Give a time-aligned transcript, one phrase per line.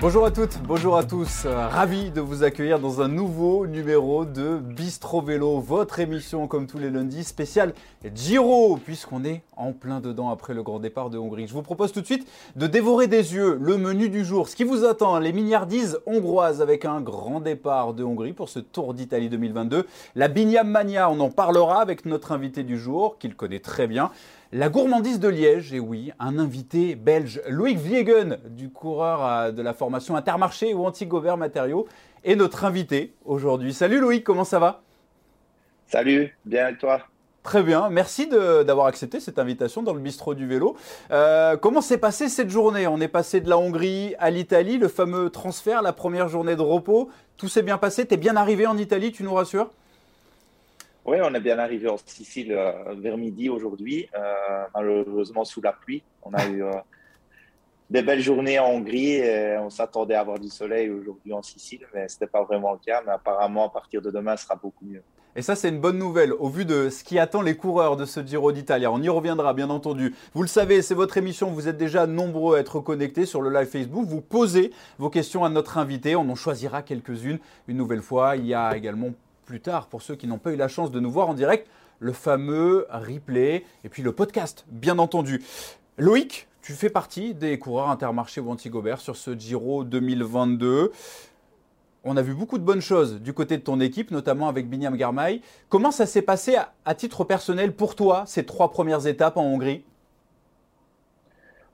[0.00, 1.42] Bonjour à toutes, bonjour à tous.
[1.44, 6.68] Euh, ravi de vous accueillir dans un nouveau numéro de Bistro Vélo, votre émission comme
[6.68, 7.74] tous les lundis spéciale
[8.14, 11.48] Giro, puisqu'on est en plein dedans après le grand départ de Hongrie.
[11.48, 14.48] Je vous propose tout de suite de dévorer des yeux le menu du jour.
[14.48, 18.60] Ce qui vous attend, les milliardises hongroises avec un grand départ de Hongrie pour ce
[18.60, 19.84] Tour d'Italie 2022.
[20.14, 24.12] La Bignam Mania, on en parlera avec notre invité du jour, qu'il connaît très bien.
[24.50, 29.60] La gourmandise de Liège, et oui, un invité belge, Loïc Viegen, du coureur euh, de
[29.60, 31.86] la formation Intermarché ou Antigobert Matériaux,
[32.24, 33.74] est notre invité aujourd'hui.
[33.74, 34.80] Salut Loïc, comment ça va?
[35.86, 37.02] Salut, bien et toi?
[37.42, 40.76] Très bien, merci d'avoir accepté cette invitation dans le bistrot du vélo.
[41.10, 42.86] Euh, comment s'est passée cette journée?
[42.86, 46.62] On est passé de la Hongrie à l'Italie, le fameux transfert, la première journée de
[46.62, 47.10] repos.
[47.36, 49.70] Tout s'est bien passé, tu es bien arrivé en Italie, tu nous rassures?
[51.08, 55.72] Oui, on est bien arrivé en Sicile euh, vers midi aujourd'hui, euh, malheureusement sous la
[55.72, 56.02] pluie.
[56.22, 56.72] On a eu euh,
[57.88, 61.86] des belles journées en Hongrie et on s'attendait à avoir du soleil aujourd'hui en Sicile,
[61.94, 63.02] mais ce n'était pas vraiment le cas.
[63.06, 65.02] Mais apparemment, à partir de demain, ce sera beaucoup mieux.
[65.34, 68.04] Et ça, c'est une bonne nouvelle au vu de ce qui attend les coureurs de
[68.04, 68.86] ce Giro d'Italie.
[68.86, 70.14] On y reviendra, bien entendu.
[70.34, 71.50] Vous le savez, c'est votre émission.
[71.50, 74.04] Vous êtes déjà nombreux à être connectés sur le live Facebook.
[74.06, 76.16] Vous posez vos questions à notre invité.
[76.16, 78.36] On en choisira quelques-unes une nouvelle fois.
[78.36, 79.10] Il y a également
[79.48, 81.66] plus tard, pour ceux qui n'ont pas eu la chance de nous voir en direct,
[82.00, 85.42] le fameux replay et puis le podcast, bien entendu.
[85.96, 90.92] Loïc, tu fais partie des coureurs intermarchés ou anti-Gobert sur ce Giro 2022.
[92.04, 94.94] On a vu beaucoup de bonnes choses du côté de ton équipe, notamment avec Binyam
[94.98, 95.40] Garmay.
[95.70, 99.82] Comment ça s'est passé à, titre personnel pour toi, ces trois premières étapes en Hongrie?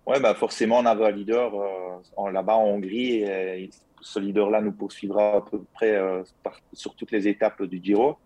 [0.07, 3.25] Oui, bah forcément, on avait un leader euh, là-bas en Hongrie.
[4.05, 6.23] Ce leader-là nous poursuivra à peu près euh,
[6.75, 8.19] sur toutes les étapes du Giro.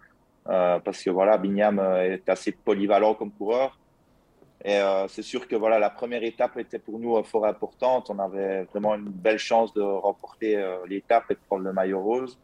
[0.48, 3.78] Euh, parce que voilà, Bignam euh, est assez polyvalent comme coureur.
[4.64, 8.10] Et c'est sûr que voilà, la première étape était pour nous fort importante.
[8.10, 12.36] On avait vraiment une belle chance de remporter l'étape et de prendre le maillot rose.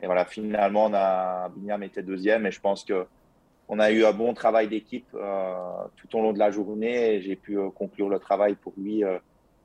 [0.00, 2.46] Et voilà, finalement, on Bignam était deuxième.
[2.46, 3.06] Et je pense que
[3.68, 7.20] on a eu un bon travail d'équipe tout au long de la journée.
[7.20, 9.04] J'ai pu conclure le travail pour lui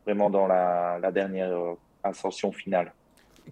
[0.05, 1.57] vraiment dans la dernière
[2.03, 2.91] ascension finale.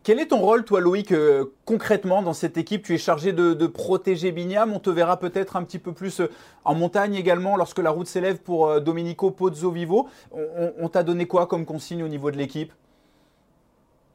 [0.01, 2.83] Quel est ton rôle, toi, Loïc, euh, concrètement dans cette équipe?
[2.83, 4.73] Tu es chargé de, protéger Bignam.
[4.73, 6.31] On te verra peut-être un petit peu plus euh,
[6.65, 10.09] en montagne également lorsque la route s'élève pour euh, Domenico Pozzo Vivo.
[10.31, 12.73] On, t'a donné quoi comme consigne au niveau de l'équipe?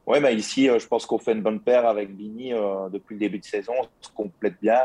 [0.05, 2.51] Oui, bah ici, je pense qu'on fait une bonne paire avec Bini
[2.91, 3.73] depuis le début de saison.
[3.79, 4.79] On se complète bien.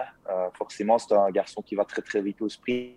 [0.53, 2.93] forcément, c'est un garçon qui va très très vite au sprint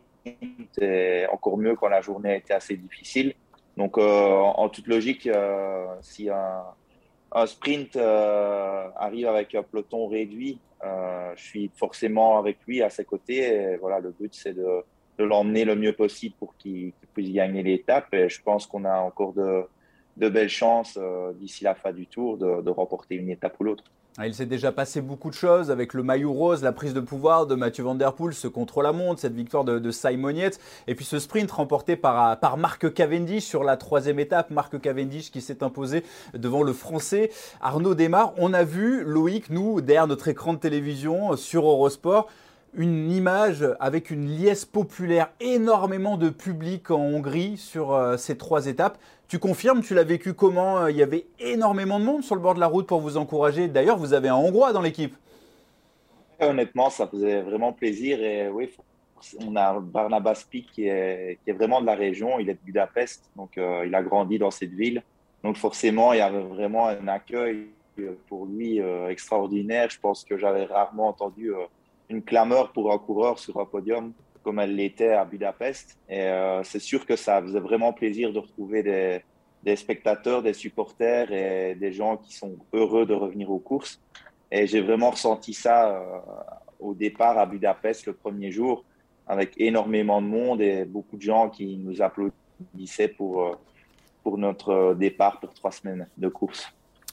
[0.81, 3.33] et encore mieux quand la journée a été assez difficile.
[3.77, 5.29] Donc, en toute logique,
[6.01, 6.63] si un
[7.31, 12.89] un sprint euh, arrive avec un peloton réduit, euh, je suis forcément avec lui à
[12.89, 13.77] ses côtés.
[13.77, 14.83] Voilà, le but, c'est de,
[15.19, 18.13] l'emmener le mieux possible pour qu'il puisse gagner l'étape.
[18.13, 19.67] Et je pense qu'on a encore de,
[20.15, 23.83] belles chances euh, d'ici la fin du tour de remporter une étape ou l'autre.
[24.19, 26.99] Ah, il s'est déjà passé beaucoup de choses avec le maillot rose, la prise de
[26.99, 29.91] pouvoir de Mathieu Van Poel, ce contre-la-montre, cette victoire de, de
[30.87, 34.49] et puis ce sprint remporté par, par Marc Cavendish sur la troisième étape.
[34.49, 37.29] Marc Cavendish qui s'est imposé devant le Français
[37.61, 38.33] Arnaud Desmar.
[38.37, 42.27] On a vu Loïc, nous, derrière notre écran de télévision sur Eurosport,
[42.73, 48.65] une image avec une liesse populaire, énormément de public en Hongrie sur euh, ces trois
[48.65, 48.97] étapes.
[49.27, 52.41] Tu confirmes, tu l'as vécu comment euh, Il y avait énormément de monde sur le
[52.41, 53.67] bord de la route pour vous encourager.
[53.67, 55.13] D'ailleurs, vous avez un Hongrois dans l'équipe.
[56.39, 58.21] Honnêtement, ça faisait vraiment plaisir.
[58.23, 58.69] Et oui,
[59.45, 62.39] on a Barnabas Pic qui est, vraiment de la région.
[62.39, 65.03] Il est de Budapest, donc euh, il a grandi dans cette ville.
[65.43, 67.67] Donc forcément, il y avait vraiment un accueil
[68.27, 69.89] pour lui extraordinaire.
[69.89, 71.51] Je pense que j'avais rarement entendu
[72.09, 74.13] une clameur pour un coureur sur un podium
[74.47, 75.97] comme elle l'était à Budapest.
[76.07, 78.81] Et euh, c'est sûr que ça faisait vraiment plaisir de retrouver
[79.61, 83.99] des, spectateurs, des supporters et des gens qui sont heureux de revenir aux courses.
[84.49, 86.19] Et j'ai vraiment ressenti ça euh,
[86.79, 88.85] au départ à Budapest le premier jour,
[89.27, 93.51] avec énormément de monde et beaucoup de gens qui nous applaudissaient pour, euh,
[94.23, 96.71] pour notre départ pour trois semaines de course.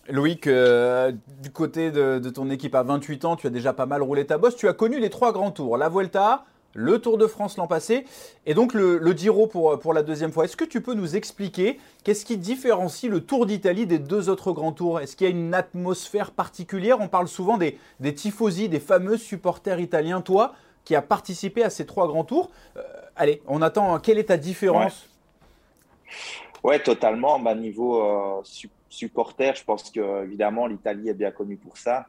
[0.09, 4.25] Loïc, du côté de, ton équipe à 28 ans, tu as déjà pas mal roulé
[4.25, 4.55] ta bosse.
[4.55, 6.45] Tu as connu les trois grands tours, la Vuelta,
[6.75, 8.05] le Tour de France l'an passé
[8.47, 10.45] et donc le, Giro pour, pour la deuxième fois.
[10.45, 14.53] Est-ce que tu peux nous expliquer qu'est-ce qui différencie le Tour d'Italie des deux autres
[14.53, 15.01] grands tours?
[15.01, 17.01] Est-ce qu'il y a une atmosphère particulière?
[17.01, 20.21] On parle souvent des, des tifosi, des fameux supporters italiens.
[20.21, 20.55] Toi,
[20.85, 22.83] qui as participé à ces trois grands tours, euh,
[23.17, 23.99] allez, on attend.
[24.01, 25.09] Quelle est ta différence?
[26.63, 27.39] Ouais, totalement.
[27.39, 28.43] Bah, niveau euh,
[28.89, 32.07] supporter, je pense que évidemment l'Italie est bien connue pour ça.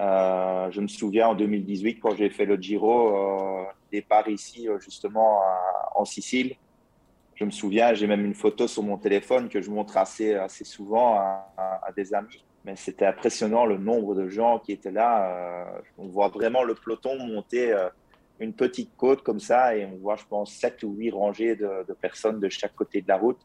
[0.00, 4.78] Euh, je me souviens en 2018 quand j'ai fait le Giro, euh, départ ici euh,
[4.78, 5.40] justement
[5.94, 6.56] en Sicile.
[7.34, 10.64] je me souviens, j'ai même une photo sur mon téléphone que je montre assez, assez
[10.64, 12.44] souvent à, des amis.
[12.64, 15.80] Mais c'était impressionnant le nombre de gens qui étaient là.
[15.96, 17.74] On voit vraiment le peloton monter
[18.40, 21.84] une petite côte comme ça et on voit, je pense, sept ou huit rangées de,
[22.00, 23.38] personnes de chaque côté de la route.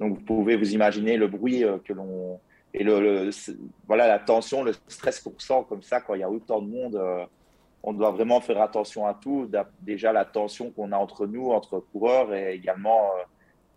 [0.00, 2.40] Donc vous pouvez vous imaginer le bruit que l'on
[2.78, 3.30] et le,
[3.86, 6.68] voilà la tension, le stress qu'on sent comme ça quand il y a autant de
[6.68, 7.28] monde
[7.86, 9.48] on doit vraiment faire attention à tout.
[9.80, 13.12] Déjà, la tension qu'on a entre nous, entre coureurs, et également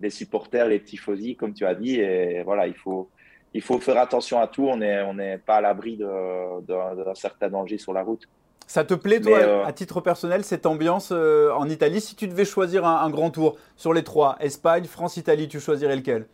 [0.01, 1.99] les supporters, les petits fosies, comme tu as dit.
[1.99, 3.09] Et voilà, il faut,
[3.53, 4.63] il faut faire attention à tout.
[4.63, 8.27] On n'est on est pas à l'abri d'un certain danger sur la route.
[8.65, 12.01] Ça te plaît, toi, euh, à titre personnel, cette ambiance euh, en Italie?
[12.01, 15.95] Si tu devais choisir un, grand tour sur les trois, Espagne, France, Italie, tu choisirais
[15.95, 16.27] lequel?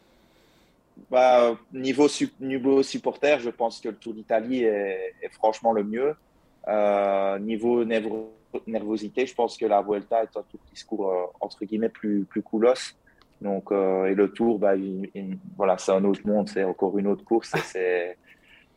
[1.09, 2.07] Bah, niveau,
[2.39, 6.15] niveau supporter, je pense que le Tour d'Italie est, franchement le mieux.
[6.67, 7.83] Euh, niveau
[8.65, 12.41] nervosité, je pense que la Vuelta est un qui se court entre guillemets plus, plus
[12.41, 12.95] coolos.
[13.41, 14.73] Donc, euh, et le tour, bah,
[15.57, 17.53] voilà, c'est un autre monde, c'est encore une autre course.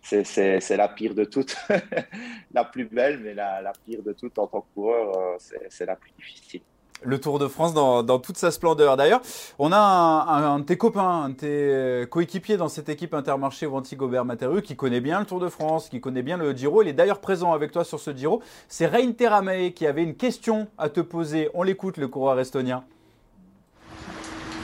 [0.00, 1.56] C'est la pire de toutes.
[2.52, 5.36] la plus belle, mais la, la, pire de toutes en tant que coureur, euh,
[5.68, 6.62] c'est la plus difficile.
[7.02, 8.96] Le Tour de France dans, dans toute sa splendeur.
[8.96, 9.20] D'ailleurs,
[9.58, 13.96] on a un, de tes copains, un de tes coéquipiers dans cette équipe Intermarché Wanty
[13.96, 16.82] Gobert Materu qui connaît bien le Tour de France, qui connaît bien le Giro.
[16.82, 18.42] Il est d'ailleurs présent avec toi sur ce Giro.
[18.68, 21.50] C'est Rein Terame qui avait une question à te poser.
[21.54, 22.84] On l'écoute, le coureur estonien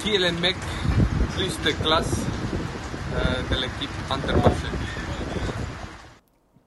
[0.05, 0.55] qui est le mec
[1.35, 2.21] plus de classe
[3.15, 4.67] euh, de l'équipe Intermarché?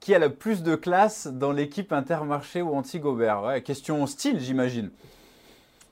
[0.00, 3.44] Qui a le plus de classe dans l'équipe Intermarché ou Anti-Gobert?
[3.44, 4.90] Ouais, Question style, j'imagine.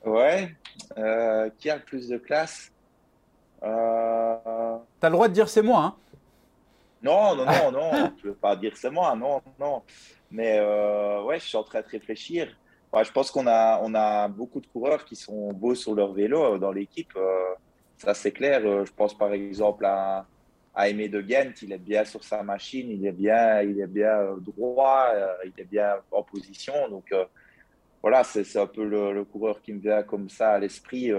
[0.07, 0.55] Ouais.
[0.97, 2.71] Euh, qui a le plus de classe
[3.63, 4.77] euh...
[4.99, 5.95] T'as le droit de dire c'est moi, hein
[7.01, 8.13] Non, non, non, non.
[8.21, 9.81] je veux pas dire c'est moi, non, non.
[10.29, 12.55] Mais euh, ouais, je suis en train de réfléchir
[13.03, 16.55] je pense qu'on a, on a beaucoup de coureurs qui sont beaux sur leur vélo
[16.55, 17.13] euh, dans l'équipe.
[17.15, 17.53] Euh,
[17.97, 18.61] ça, c'est clair.
[18.85, 20.25] Je pense par exemple à,
[20.73, 21.53] à Aimé de Ghent.
[21.61, 25.11] Il est bien sur sa machine, il est bien, il est bien droit,
[25.43, 26.73] il est bien en position.
[26.89, 27.13] Donc,
[28.09, 31.11] voilà, c'est un peu le, coureur qui me vient comme ça à l'esprit.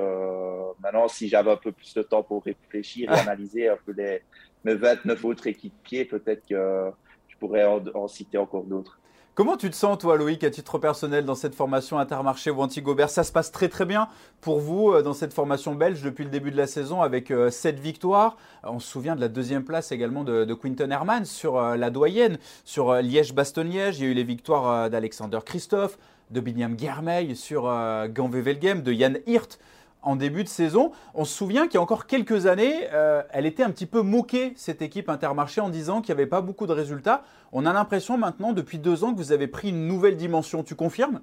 [0.81, 4.23] maintenant, si j'avais un peu plus de temps pour réfléchir et analyser un peu les,
[4.64, 6.90] mes 29 autres équipiers, peut-être que
[7.29, 8.99] je pourrais en citer encore d'autres.
[9.38, 13.08] Comment tu te sens, toi, Loïc, à titre personnel, dans cette formation Intermarché ou Antigobert?
[13.08, 14.08] Ça se passe très très bien
[14.41, 17.32] pour vous euh, dans cette formation belge depuis le début de la saison avec 7
[17.32, 18.37] euh, victoires.
[18.64, 22.38] Euh, on se souvient de la deuxième place également de, Quinton Herman sur la doyenne,
[22.64, 24.00] sur Liège-Bastogne-Liège.
[24.00, 25.99] Il y a eu les victoires d'Alexander Christophe,
[26.31, 27.63] de Binyam Germeil sur
[28.09, 29.59] Ganvevelgem, de Yann Hirt
[30.03, 30.93] en début de saison.
[31.15, 34.03] On se souvient qu'il y a encore quelques années, euh, elle était un petit peu
[34.03, 37.23] moquée, cette équipe Intermarché, en disant qu'il n'y avait pas beaucoup de résultats.
[37.53, 40.63] On a l'impression maintenant, depuis deux ans, que vous avez pris une nouvelle dimension.
[40.63, 41.21] Tu confirmes?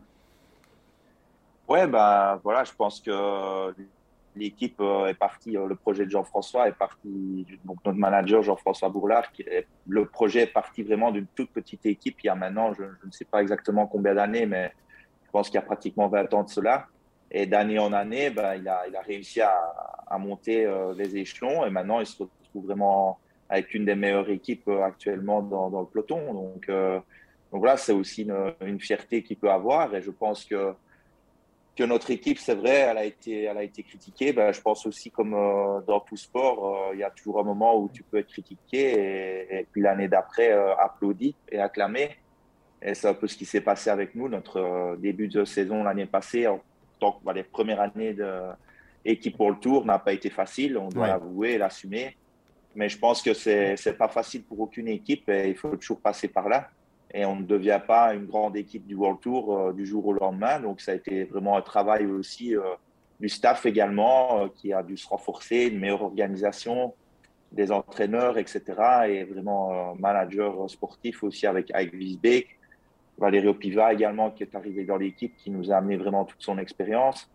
[1.68, 3.74] Ouais, bah voilà, je pense que
[4.36, 8.90] l'équipe euh, est partie, euh, le projet de Jean-François est parti, donc notre manager Jean-François
[8.90, 9.24] Bourlard,
[9.88, 13.12] le projet est parti vraiment d'une toute petite équipe il y a maintenant, je, ne
[13.12, 14.74] sais pas exactement combien d'années, mais
[15.36, 16.88] pense qu'il y a pratiquement 20 ans de cela.
[17.30, 22.00] Et d'année en année, ben, il, a, réussi à, monter euh, les échelons et maintenant
[22.00, 26.34] il se retrouve vraiment avec une des meilleures équipes euh, actuellement dans, le peloton.
[26.34, 27.00] Donc, euh,
[27.52, 28.30] donc voilà, c'est aussi
[28.62, 30.74] une, fierté qu'il peut avoir et je pense que
[31.84, 32.98] notre équipe, c'est vrai, elle
[33.58, 34.32] a été, critiquée.
[34.32, 35.32] Ben, je pense aussi comme
[35.86, 38.80] dans tout sport, il y a toujours un moment où tu peux être critiqué
[39.60, 40.50] et puis l'année d'après
[40.80, 42.12] applaudi et acclamé.
[42.86, 46.06] Et c'est un peu ce qui s'est passé avec nous, notre début de saison l'année
[46.06, 46.48] passée
[47.00, 48.16] tant que les premières années
[49.04, 52.16] d'équipe pour le tour n'a pas été facile, on doit l'avouer et l'assumer.
[52.76, 56.00] Mais je pense que c'est n'est pas facile pour aucune équipe et il faut toujours
[56.00, 56.70] passer par là.
[57.14, 60.14] Et on ne devient pas une grande équipe du World Tour euh, du jour au
[60.14, 60.60] lendemain.
[60.60, 62.62] Donc ça a été vraiment un travail aussi euh,
[63.22, 66.94] du staff également euh, qui a dû se renforcer, une meilleure organisation
[67.54, 68.64] des entraîneurs, etc.
[69.08, 72.55] Et vraiment manager sportif aussi avec Ike Wiesbeek
[73.18, 76.58] Valérie Opiva également qui est arrivé dans l'équipe, qui nous a amené vraiment toute son
[76.58, 77.30] expérience.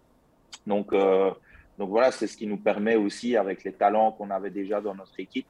[0.67, 1.31] Donc, euh,
[1.79, 4.95] donc voilà, c'est ce qui nous permet aussi, avec les talents qu'on avait déjà dans
[4.95, 5.47] notre équipe,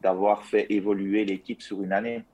[0.00, 2.24] d'avoir fait évoluer l'équipe sur une année.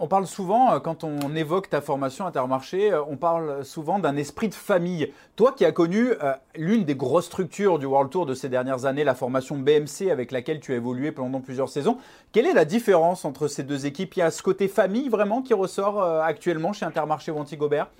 [0.00, 4.16] On parle souvent, euh, quand on évoque ta formation Intermarché, euh, on parle souvent d'un
[4.16, 5.12] esprit de famille.
[5.34, 8.84] Toi qui as connu euh, l'une des grosses structures du World Tour de ces dernières
[8.84, 11.98] années, la formation BMC avec laquelle tu as évolué pendant plusieurs saisons,
[12.30, 14.14] quelle est la différence entre ces deux équipes?
[14.14, 17.90] Il y a ce côté famille vraiment qui ressort actuellement chez Intermarché ou Antigobert?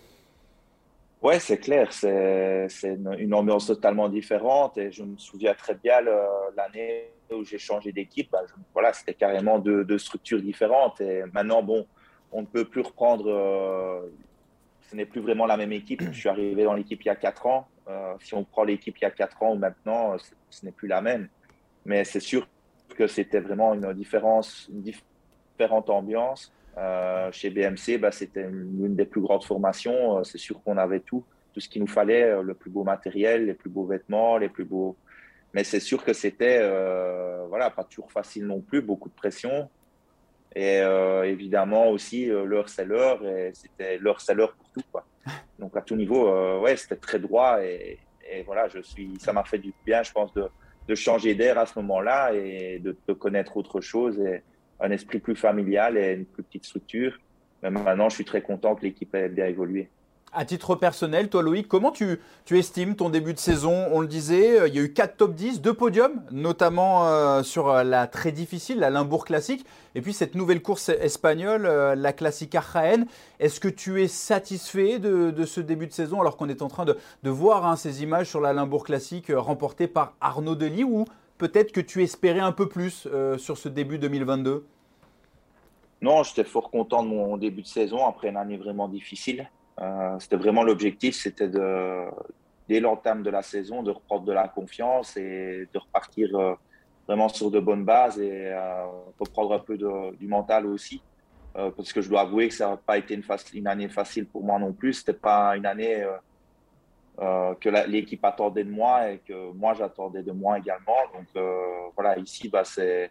[1.21, 6.01] Ouais, c'est clair, c'est une, ambiance totalement différente et je me souviens très bien
[6.57, 8.43] l'année où j'ai changé d'équipe, bah,
[8.73, 11.87] voilà, c'était carrément deux, structures différentes et maintenant, bon,
[12.33, 14.07] on ne peut plus reprendre, euh,
[14.91, 16.03] ce n'est plus vraiment la même équipe.
[16.03, 17.69] Je suis arrivé dans l'équipe il y a quatre ans,
[18.21, 20.17] si on prend l'équipe il y a quatre ans ou maintenant,
[20.51, 21.29] ce n'est plus la même.
[21.85, 22.47] Mais c'est sûr
[22.97, 26.53] que c'était vraiment une différence, une différente ambiance.
[27.33, 30.23] chez BMC, bah, c'était l'une des plus grandes formations.
[30.25, 33.55] C'est sûr qu'on avait tout, tout ce qu'il nous fallait, le plus beau matériel, les
[33.55, 34.97] plus beaux vêtements, les plus beaux.
[35.55, 36.59] Mais c'est sûr que c'était,
[37.49, 39.69] voilà, pas toujours facile non plus, beaucoup de pression.
[40.55, 44.83] Et euh, évidemment aussi, euh, l'heure c'est l'heure, et c'était l'heure c'est l'heure pour tout.
[44.91, 45.07] Quoi.
[45.59, 47.63] Donc à tout niveau, euh, ouais, c'était très droit.
[47.63, 47.99] Et,
[48.45, 50.49] voilà, je suis, ça m'a fait du bien, je pense, de,
[50.87, 54.43] de changer d'air à ce moment-là et de, de, connaître autre chose, et
[54.81, 57.19] un esprit plus familial et une plus petite structure.
[57.63, 59.89] Mais maintenant, je suis très content que l'équipe ait bien évolué.
[60.31, 62.21] À titre personnel, toi Loïc, comment tu,
[62.51, 63.87] estimes ton début de saison?
[63.91, 67.43] On le disait, euh, il y a eu 4 top 10, 2 podiums, notamment euh,
[67.43, 72.13] sur euh, la très difficile, la Limbourg Classique, et puis cette nouvelle course espagnole, la
[72.13, 73.07] Classique Jaén.
[73.41, 76.85] Est-ce que tu es satisfait de, ce début de saison alors qu'on est en train
[76.85, 81.07] de, voir hein, ces images sur la Limbourg Classique remportées par Arnaud Delis ou
[81.39, 83.09] peut-être que tu espérais un peu plus
[83.39, 84.67] sur ce début 2022
[86.01, 89.51] non, j'étais fort content de mon début de saison après une année vraiment difficile.
[89.81, 91.49] Euh, c'était vraiment l'objectif, c'était
[92.69, 96.55] dès l'entame de la saison, de reprendre de la confiance et de repartir euh,
[97.07, 98.87] vraiment sur de bonnes bases et euh,
[99.19, 101.03] reprendre un peu du mental aussi.
[101.55, 103.15] parce que je dois avouer que ça n'a pas été
[103.55, 104.95] une, année facile pour moi non plus.
[104.95, 106.07] C'était pas une année
[107.19, 111.01] que l'équipe attendait de moi et que moi j'attendais de moi également.
[111.15, 111.45] Donc
[111.97, 113.11] voilà, ici, bah, c'est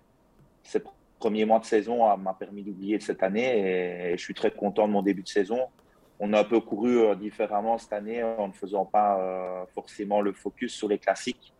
[0.64, 0.82] ces
[1.20, 4.94] premiers mois de saison m'a permis d'oublier cette année et, je suis très content de
[4.94, 5.68] mon début de saison
[6.20, 10.22] on a un peu couru euh, différemment cette année en ne faisant pas euh, forcément
[10.22, 11.54] le focus sur les classiques,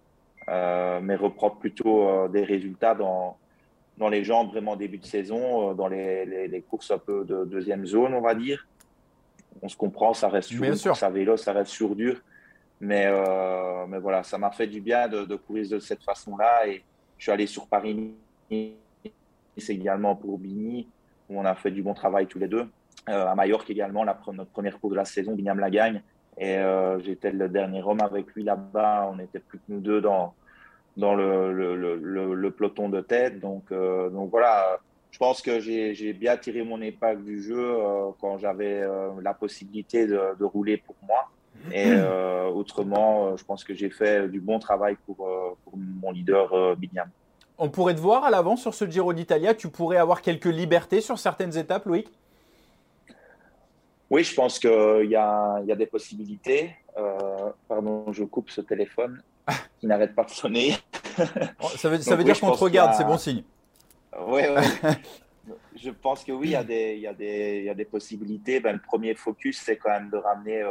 [0.50, 3.38] euh, mais reprendre plutôt des résultats dans,
[3.98, 8.14] dans les jambes vraiment début de saison, dans les, courses un peu de deuxième zone,
[8.14, 8.68] on va dire.
[9.62, 10.96] On se comprend, ça reste sur, sûr.
[10.96, 12.22] ça vélo, ça reste sur dur.
[12.80, 13.12] Mais,
[13.88, 16.68] mais voilà, ça m'a fait du bien de, de courir de cette façon-là.
[16.68, 16.84] Et
[17.18, 18.14] je suis allé sur Paris,
[18.52, 20.88] c'est également pour Bigny,
[21.28, 22.68] où on a fait du bon travail tous les deux.
[23.10, 26.02] Euh, à Majorque également, la, notre première course de la saison, Bignam la gagne.
[26.38, 29.10] Et euh, j'étais le dernier homme avec lui là-bas.
[29.12, 30.34] On n'était plus que nous deux dans,
[30.98, 33.40] dans le, le, le, peloton de tête.
[33.40, 34.80] Donc, euh, donc voilà,
[35.12, 37.76] je pense que j'ai bien tiré mon épingle du jeu
[38.20, 38.84] quand j'avais
[39.22, 41.30] la possibilité de, de, rouler pour moi.
[41.74, 41.92] Et
[42.54, 45.16] autrement, je pense que j'ai fait du bon travail pour,
[45.64, 47.10] pour mon leader Bignam.
[47.58, 49.56] On pourrait te voir à l'avant sur ce Giro d'Italia.
[49.56, 52.12] Tu pourrais avoir quelques libertés sur certaines étapes, Loïc?
[54.10, 56.76] Oui, je pense qu'il y a, y a des possibilités.
[56.98, 59.22] Euh, pardon, je coupe ce téléphone
[59.80, 60.76] qui n'arrête pas de sonner.
[61.64, 63.42] Oh, ça veut, ça veut dire qu'on te regarde, c'est bon signe.
[64.28, 64.92] Oui, oui.
[65.76, 67.74] je pense que oui, il y a des, il y a des, il y a
[67.74, 68.60] des possibilités.
[68.60, 70.70] Ben, le premier focus, c'est quand même de ramener euh,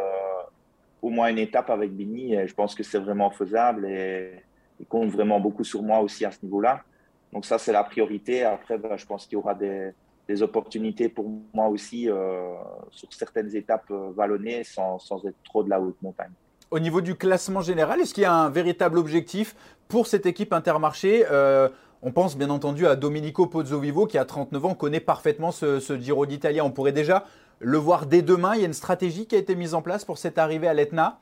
[1.03, 2.35] au moins une étape avec Bini.
[2.35, 4.35] Et je pense que c'est vraiment faisable et
[4.79, 6.85] il compte vraiment beaucoup sur moi aussi à ce niveau-là.
[7.33, 8.45] Donc ça, c'est la priorité.
[8.45, 9.93] Après, ben, je pense qu'il y aura des,
[10.29, 12.55] des opportunités pour moi aussi euh,
[12.91, 16.33] sur certaines étapes euh, vallonnées sans, sans, être trop de la haute montagne.
[16.71, 19.55] Au niveau du classement général, est-ce qu'il y a un véritable objectif
[19.89, 21.25] pour cette équipe intermarché?
[21.31, 21.69] Euh,
[22.03, 25.97] On pense bien entendu à Domenico Pozzovivo qui a 39 ans, connaît parfaitement ce, ce
[25.99, 26.61] Giro d'Italie.
[26.61, 27.25] On pourrait déjà
[27.61, 28.55] le voir dès demain.
[28.55, 30.75] Il y a une stratégie qui a été mise en place pour cette arrivée à
[30.75, 31.21] l'Etna?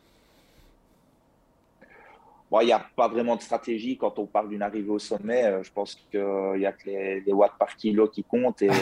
[2.62, 5.44] Il n'y a pas vraiment de stratégie quand on parle d'une arrivée au sommet.
[5.44, 6.20] Euh, je pense qu'il
[6.56, 8.62] n'y a que les, watts par kilo qui comptent.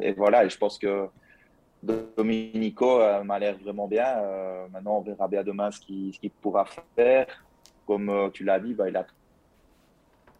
[0.00, 1.06] Et, voilà, et je pense que
[1.82, 4.06] Dominico euh, m'a l'air vraiment bien.
[4.06, 6.64] Euh, maintenant, on verra bien demain ce qu'il pourra
[6.96, 7.26] faire.
[7.86, 9.06] Comme tu l'as dit, bah, il a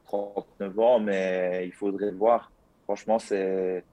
[0.06, 2.50] 39 ans, mais il faudrait voir.
[2.84, 3.84] Franchement, c'est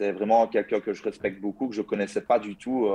[0.00, 2.88] vraiment quelqu'un que je respecte beaucoup, que je ne connaissais pas du tout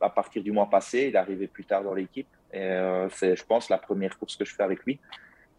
[0.00, 1.08] à partir du mois passé.
[1.08, 2.28] Il est arrivé plus tard dans l'équipe.
[2.52, 4.98] Et euh, c'est, je pense, la première course que je fais avec lui.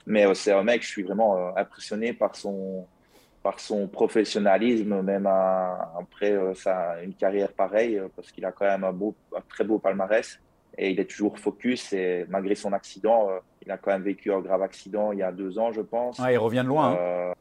[0.06, 2.88] Mais euh, c'est un mec, je suis vraiment euh, impressionné par son,
[3.44, 8.94] par son professionnalisme, même après ça, une carrière pareille, parce qu'il a quand même un,
[8.94, 10.40] beau, un très beau palmarès
[10.78, 11.94] et il est toujours focus.
[11.94, 13.30] Et malgré son accident,
[13.66, 16.20] il a quand même vécu un grave accident il y a deux ans, je pense.
[16.20, 16.98] il revient de loin.
[17.00, 17.34] Hein.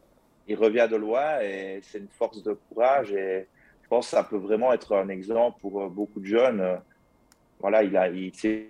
[0.47, 3.13] il revient de loin et c'est une force de courage.
[3.13, 3.49] Et
[3.83, 6.81] je pense que ça peut vraiment être un exemple pour beaucoup de jeunes.
[7.59, 8.69] Voilà, il, a, il s'est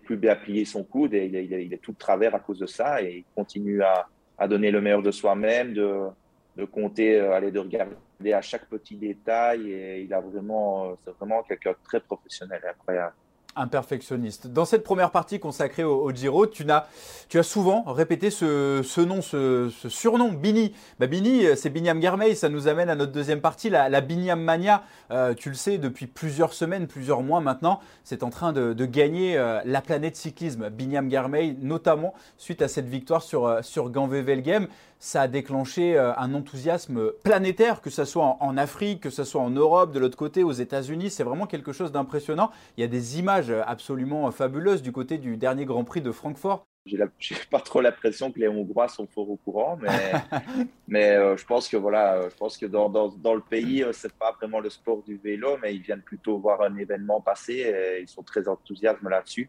[0.00, 3.02] plus bien plier son coude et il est, tout de travers à cause de ça
[3.02, 4.06] et il continue à,
[4.48, 6.08] donner le meilleur de soi-même, de,
[6.56, 10.94] de, compter, euh, aller de regarder à chaque petit détail et il a vraiment, euh,
[11.04, 13.14] c'est vraiment quelqu'un de très professionnel et incroyable.
[13.56, 14.46] Un perfectionniste.
[14.48, 16.88] Dans cette première partie consacrée au, Giro, tu as,
[17.28, 20.72] tu as, souvent répété ce, nom, ce, surnom, Bini.
[20.98, 24.00] Bah, Bini, c'est Biniam Germay, ça nous amène à notre deuxième partie, la, la
[24.36, 24.82] Mania.
[25.10, 29.36] Euh, tu le sais, depuis plusieurs semaines, plusieurs mois maintenant, c'est en train de, gagner
[29.36, 30.68] euh, la planète cyclisme.
[30.70, 34.68] Biniam Germay, notamment suite à cette victoire sur, euh, sur Ganvé-Velgem
[35.04, 39.50] ça a déclenché un enthousiasme planétaire, que ce soit en, Afrique, que ce soit en
[39.50, 41.10] Europe, de l'autre côté, aux États-Unis.
[41.10, 42.50] C'est vraiment quelque chose d'impressionnant.
[42.76, 46.64] Il y a des images absolument fabuleuses du côté du dernier Grand Prix de Francfort.
[47.18, 50.12] J'ai pas trop l'impression que les Hongrois sont fort au courant, mais,
[50.88, 53.92] mais euh, je pense que voilà, je pense que dans, dans, dans le pays, euh,
[53.92, 57.54] c'est pas vraiment le sport du vélo, mais ils viennent plutôt voir un événement passer
[57.54, 59.48] et ils sont très enthousiastes là-dessus.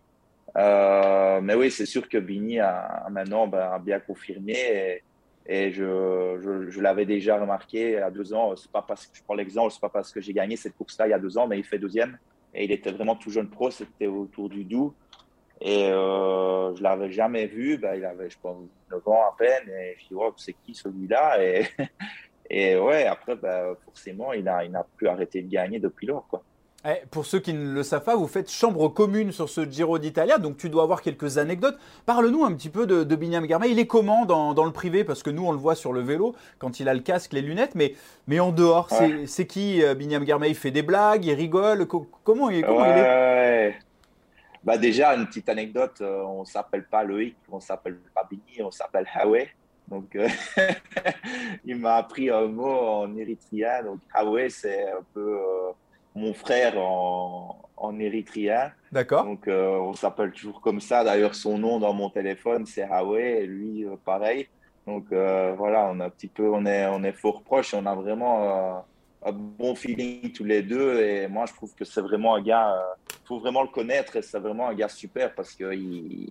[0.58, 5.04] Euh, mais oui, c'est sûr que Bini a, maintenant ben, bien confirmé et,
[5.48, 8.56] et je, je, l'avais déjà remarqué à deux ans.
[8.56, 11.08] C'est pas parce que je prends l'exemple, c'est pas parce que j'ai gagné cette course-là
[11.08, 12.18] il y a deux ans, mais il fait deuxième
[12.54, 13.70] et il était vraiment tout jeune pro.
[13.70, 14.94] C'était autour du Doubs
[15.62, 17.78] et euh, je l'avais jamais vu.
[17.78, 18.58] Ben, il avait, je pense,
[18.92, 19.70] 9 ans à peine.
[19.70, 21.44] Et je dis, oh, c'est qui celui-là?
[21.44, 21.66] Et,
[22.50, 26.28] et ouais, après, ben, forcément, il n'a il a plus arrêté de gagner depuis lors.
[26.28, 26.44] Quoi.
[26.88, 29.98] Eh, pour ceux qui ne le savent pas, vous faites chambre commune sur ce Giro
[29.98, 31.78] d'Italia, donc tu dois avoir quelques anecdotes.
[32.06, 33.66] Parle-nous un petit peu de, de Binyam Garma.
[33.66, 35.04] Il est comment dans, dans, le privé?
[35.04, 37.42] Parce que nous, on le voit sur le vélo, quand il a le casque, les
[37.42, 37.96] lunettes, mais,
[38.28, 38.90] mais en dehors,
[39.26, 40.48] c'est qui euh, Binyam Garma?
[40.48, 41.88] Il fait des blagues, il rigole?
[41.88, 43.76] Comment, il, comment il est?
[44.66, 48.64] Bah déjà, une petite anecdote, euh, on ne s'appelle pas Loïc, on s'appelle pas Bini,
[48.64, 49.46] on s'appelle Hawe.
[49.88, 50.28] Donc, euh,
[51.66, 53.84] il m'a appris un mot en érythréen.
[53.84, 55.72] Donc, Hawe, c'est un peu euh,
[56.16, 58.72] mon frère en, en érythréen.
[58.92, 59.26] D'accord.
[59.26, 61.04] Donc, on s'appelle toujours comme ça.
[61.04, 64.48] D'ailleurs, son nom dans mon téléphone, c'est Hawe, et lui, pareil.
[64.88, 67.74] Donc, voilà, on, a un petit peu, on, est, on est fort proches.
[67.74, 68.86] On a vraiment
[69.26, 71.02] un bon feeling tous les deux.
[71.02, 72.74] Et moi, je trouve que c'est vraiment un gars,
[73.10, 76.30] il euh, faut vraiment le connaître et c'est vraiment un gars super parce que il,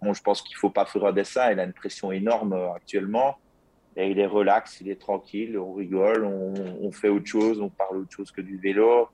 [0.00, 1.52] bon, je pense qu'il faut pas faire un dessin.
[1.52, 3.36] Il a une pression énorme euh, actuellement.
[3.96, 7.98] Et il est relax, il est tranquille, on rigole, on, fait autre chose, on parle
[7.98, 9.08] autre chose que du vélo.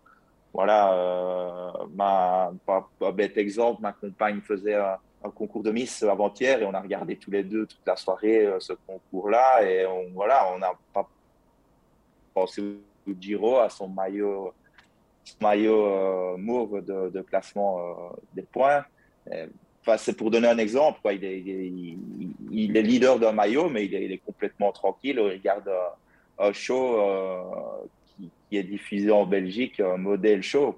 [0.52, 4.98] Voilà, euh, ma, pas, bête exemple, ma compagne faisait un,
[5.34, 8.72] concours de Miss avant-hier et on a regardé tous les deux toute la soirée ce
[8.86, 11.08] concours-là et on, voilà, on n'a pas
[12.32, 12.62] pensé
[13.20, 14.52] Giro à son maillot,
[15.40, 18.84] maillot euh, mauve de, classement euh, des points.
[19.88, 21.00] Enfin, c'est pour donner un exemple.
[21.10, 21.38] Il, est,
[22.52, 25.18] il, est, leader d'un maillot, mais il est, complètement tranquille.
[25.18, 25.70] Il regarde
[26.38, 27.40] un, show euh,
[28.50, 30.76] qui, est diffusé en Belgique, un modèle show.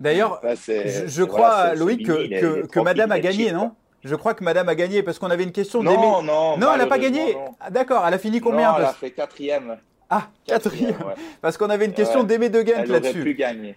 [0.00, 3.72] D'ailleurs, je, crois, Loïc, que, que, Madame a gagné, non?
[4.04, 5.82] je crois que Madame a gagné parce qu'on avait une question.
[5.82, 7.34] Non, non, non, elle n'a pas gagné.
[7.58, 9.78] Ah, d'accord, elle a fini combien Elle a fait quatrième.
[10.10, 10.94] Ah, quatrième.
[11.40, 12.92] Parce qu'on avait une question d'Aimé Deguent là-dessus.
[12.92, 13.76] Elle aurait pu gagner.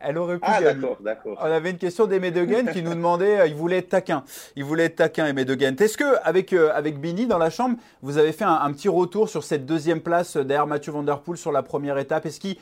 [0.00, 1.38] Elle aurait pu ah, d'accord, d'accord.
[1.40, 4.22] On avait une question d'Aimé Deguent qui nous demandait, euh, il voulait être taquin.
[4.54, 5.80] Il voulait être taquin, Aimé Deguent.
[5.80, 9.28] Est-ce que avec euh, avec Bini dans la chambre, vous avez fait un, petit retour
[9.28, 12.26] sur cette deuxième place derrière Mathieu Van Der Poel sur la première étape?
[12.26, 12.56] Est-ce qu'il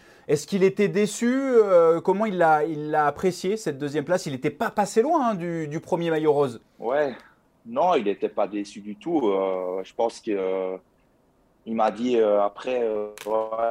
[0.47, 4.27] qu'il était déçu euh, Comment il l'a il apprécié cette deuxième place?
[4.27, 6.61] Il n'était pas passé loin hein, du, du, premier maillot rose.
[6.79, 7.15] Ouais,
[7.67, 9.21] non, il n'était pas déçu du tout.
[9.83, 10.79] je pense que
[11.65, 13.13] il m'a dit euh, après, euh,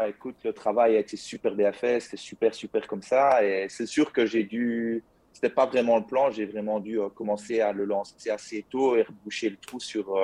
[0.08, 3.44] écoute, le travail a été super bien fait, c'était super, super comme ça.
[3.44, 7.10] Et c'est sûr que j'ai dû, c'était pas vraiment le plan, j'ai vraiment dû euh,
[7.10, 10.18] commencer à le lancer assez tôt et reboucher le trou sur,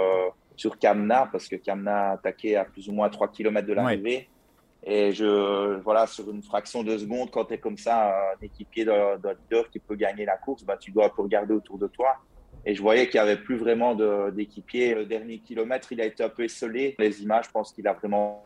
[0.56, 4.30] sur Kamna, parce que Kamna a attaqué à plus ou moins 3 km de l'arrivée.
[4.84, 8.86] Et je, voilà, sur une fraction de seconde, quand tu es comme ça, un équipier
[8.86, 12.16] d'un leader qui peut gagner la course, bah, tu dois regarder autour de toi.
[12.68, 13.96] Et je voyais qu'il n'y avait plus vraiment
[14.32, 14.94] d'équipiers.
[14.94, 16.96] Le dernier kilomètre, il a été un peu esselé.
[17.00, 18.44] Les images, je pense qu'il a vraiment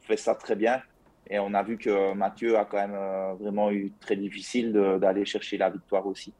[0.00, 0.80] fait ça très bien.
[1.28, 5.26] Et on a vu que Mathieu a quand même euh, vraiment eu très difficile d'aller
[5.26, 6.32] chercher la victoire aussi.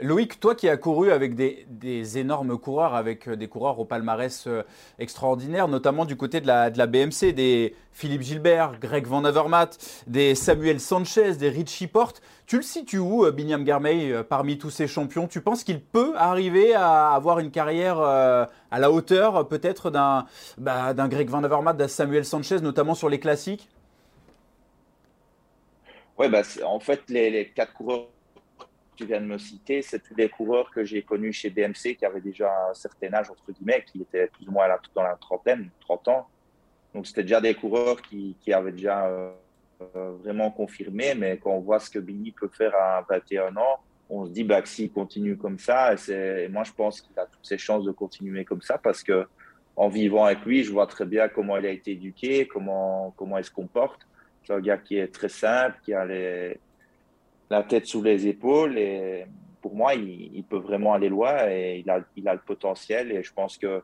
[0.00, 4.46] Loïc, toi qui as couru avec des, énormes coureurs, avec euh, des coureurs au palmarès
[4.46, 4.62] euh,
[4.98, 9.70] extraordinaire, notamment du côté de la, BMC, des Philippe Gilbert, Greg Van Avermaet,
[10.06, 14.70] des Samuel Sanchez, des Richie Porte, tu le situes où, euh, Binyam Garmey, parmi tous
[14.70, 15.26] ces champions?
[15.26, 20.26] Tu penses qu'il peut arriver à avoir une carrière à la hauteur peut-être d'un
[20.58, 23.68] bah, Greg Van Avermaet, d'un Samuel Sanchez, notamment sur les classiques?
[26.18, 28.06] Oui, bah, en fait, les quatre coureurs
[28.98, 32.04] tu viens de me citer, c'est tous les coureurs que j'ai connus chez BMC qui
[32.04, 35.70] avaient déjà un certain âge, entre guillemets, qui étaient plus ou moins dans la trentaine,
[35.80, 36.26] 30 ans.
[36.92, 39.30] Donc, c'était déjà des coureurs qui, qui avaient déjà euh,
[40.24, 41.14] vraiment confirmé.
[41.14, 43.78] Mais quand on voit ce que Billy peut faire à 21 ans,
[44.10, 47.26] on se dit bah, que s'il continue comme ça, et, moi, je pense qu'il a
[47.26, 49.28] toutes ses chances de continuer comme ça parce que
[49.76, 53.38] en vivant avec lui, je vois très bien comment il a été éduqué, comment, comment
[53.38, 54.08] il se comporte.
[54.42, 56.58] C'est un gars qui est très simple, qui a les,
[57.50, 58.78] la tête sous les épaules.
[58.78, 59.26] Et
[59.60, 63.12] pour moi, il, peut vraiment aller loin et il a, il a le potentiel.
[63.12, 63.82] Et je pense que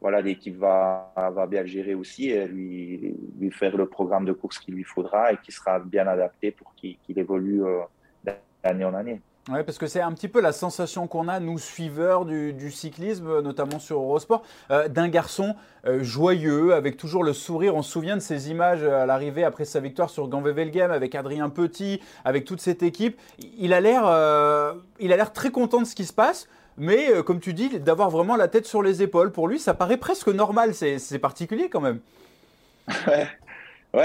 [0.00, 4.32] voilà, l'équipe va, va bien le gérer aussi et lui, lui faire le programme de
[4.32, 7.80] course qu'il lui faudra et qui sera bien adapté pour qu'il évolue euh,
[8.62, 9.20] d'année en année.
[9.48, 13.40] Oui, parce que c'est un petit peu la sensation qu'on a, nous suiveurs du, cyclisme,
[13.42, 15.54] notamment sur Eurosport, euh, d'un garçon
[15.86, 17.76] euh, joyeux, avec toujours le sourire.
[17.76, 21.48] On se souvient de ces images à l'arrivée après sa victoire sur Ganvevelgem, avec Adrien
[21.48, 23.20] Petit, avec toute cette équipe.
[23.56, 24.02] Il a l'air,
[24.98, 26.48] il a l'air très content de ce qui se passe.
[26.78, 29.74] Mais euh, comme tu dis, d'avoir vraiment la tête sur les épaules, pour lui, ça
[29.74, 30.74] paraît presque normal.
[30.74, 32.00] C'est particulier quand même.
[33.06, 33.28] Ouais,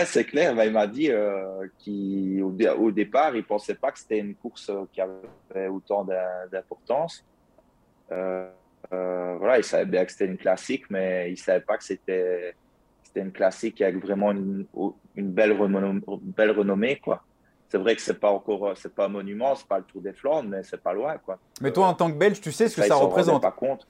[0.05, 0.55] c'est clair.
[0.55, 4.69] Bah, il m'a dit euh, qu'au départ, il ne pensait pas que c'était une course
[4.69, 6.05] euh, qui avait autant
[6.51, 7.25] d'importance.
[8.09, 12.55] voilà, il savait bien que c'était une classique, mais il ne savait pas que c'était
[13.15, 14.65] une classique avec vraiment une,
[15.15, 16.97] une belle, renommée, belle renommée.
[16.97, 17.23] Quoi
[17.71, 20.01] c'est vrai que c'est pas encore, euh, c'est pas un monument, c'est pas le Tour
[20.01, 21.39] des Flandres, mais c'est pas loin, quoi.
[21.61, 23.41] Mais toi, en tant que Belge, tu sais ce que ça, représente.
[23.41, 23.87] Pas compte.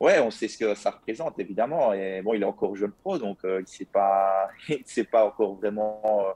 [0.00, 1.92] Ouais, on sait ce que ça représente, évidemment.
[1.92, 4.48] Et bon, il est encore jeune pro, donc euh, il sait pas,
[5.12, 6.00] pas encore vraiment.
[6.04, 6.32] Euh,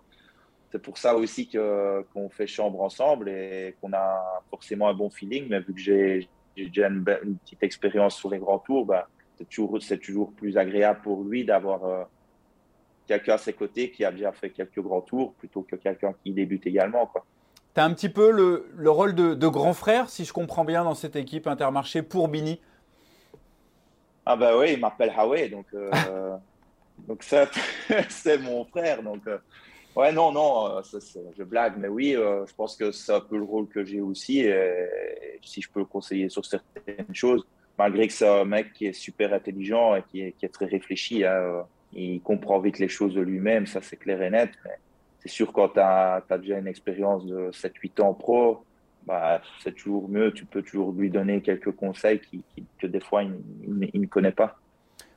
[0.70, 5.08] c'est pour ça aussi que qu'on fait chambre ensemble et qu'on a forcément un bon
[5.08, 5.46] feeling.
[5.48, 9.80] Mais vu que j'ai déjà une, petite expérience sur les grands tours, bah, c'est toujours,
[9.80, 12.08] c'est toujours plus agréable pour lui d'avoir
[13.06, 16.32] quelqu'un à ses côtés qui a déjà fait quelques grands tours plutôt que quelqu'un qui
[16.32, 17.10] débute également.
[17.74, 20.84] Tu as un petit peu le, le rôle de, grand frère, si je comprends bien,
[20.84, 22.60] dans cette équipe Intermarché pour Bini?
[24.26, 25.90] Ah bah oui, il m'appelle Hawaii, donc, euh,
[27.08, 27.48] donc ça,
[28.08, 29.02] c'est mon frère.
[29.02, 29.38] Donc, euh,
[29.96, 30.82] ouais, non, non, euh,
[31.36, 34.40] je blague, mais oui, je pense que c'est un peu le rôle que j'ai aussi.
[34.40, 34.88] Et,
[35.42, 37.46] si je peux le conseiller sur certaines choses,
[37.78, 41.24] malgré que c'est un mec qui est super intelligent et qui est, très réfléchi.
[41.24, 44.50] Hein, il comprend vite les choses de lui-même, ça c'est clair et net.
[44.64, 44.78] Mais
[45.20, 48.64] c'est sûr, quand tu as, déjà une expérience de 7-8 ans pro,
[49.06, 50.32] bah, c'est toujours mieux.
[50.32, 52.42] Tu peux toujours lui donner quelques conseils qui,
[52.78, 54.56] que des fois il, ne connaît pas.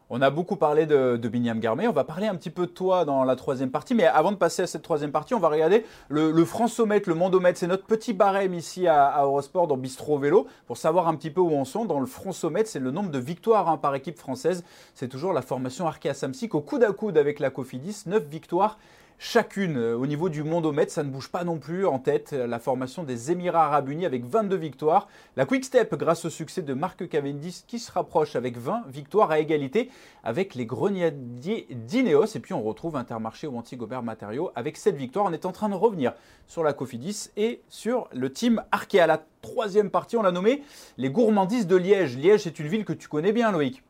[0.10, 1.86] On a beaucoup parlé de, de Binyam Garmé.
[1.86, 3.94] On va parler un petit peu de toi dans la troisième partie.
[3.94, 7.14] Mais avant de passer à cette troisième partie, on va regarder le, le France-Sommet, le
[7.14, 7.60] Mondomètre.
[7.60, 11.42] C'est notre petit barème ici à, Eurosport dans Bistro Vélo pour savoir un petit peu
[11.42, 11.84] où on sont.
[11.84, 14.64] Dans le France-Sommet, c'est le nombre de victoires hein, par équipe française.
[14.94, 18.04] C'est toujours la formation Arkea Samsic au coude à coude avec la Cofidis.
[18.06, 18.78] 9 victoires
[19.20, 19.78] chacune.
[19.78, 21.86] Euh, au niveau du mondomètre, ça ne bouge pas non plus.
[21.86, 25.08] En tête, euh, la formation des Émirats Arabes Unis avec 22 victoires.
[25.36, 29.32] La Quick Step, grâce au succès de Marc Cavendish, qui se rapproche avec 20 victoires
[29.32, 29.90] à égalité
[30.24, 32.36] avec les Grenadiers d'Ineos.
[32.36, 35.26] Et puis on retrouve Intermarché ou Antigobert Matériaux avec 7 victoires.
[35.26, 36.14] On est en train de revenir
[36.48, 39.08] sur la Cofidis et sur le team Arkea.
[39.08, 40.64] La troisième partie, on l'a nommé
[40.98, 42.18] les gourmandises de Liège.
[42.18, 43.84] Liège, c'est une ville que tu connais bien, Loïc.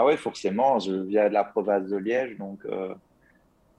[0.00, 2.94] Ah oui, forcément, je viens de la province de Liège, donc euh,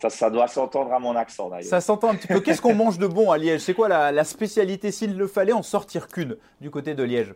[0.08, 1.68] ça, doit s'entendre à mon accent d'ailleurs.
[1.68, 2.40] Ça s'entend un petit peu.
[2.40, 3.62] Qu'est-ce qu'on mange de bon à Liège?
[3.62, 7.34] C'est quoi la, spécialité, s'il le fallait, en sortir qu'une du côté de Liège?